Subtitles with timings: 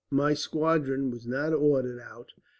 [0.09, 2.33] My squadron was not ordered out.